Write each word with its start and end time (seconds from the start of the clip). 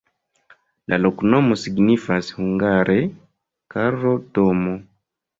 La 0.93 0.97
loknomo 1.01 1.57
signifas 1.63 2.31
hungare: 2.37 2.95
Karlo-domo. 3.75 4.73